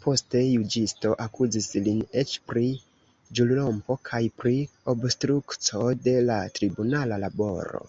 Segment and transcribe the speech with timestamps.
[0.00, 2.66] Poste, juĝisto akuzis lin eĉ pri
[3.40, 4.56] ĵurrompo kaj pri
[4.98, 7.88] obstrukco de la tribunala laboro.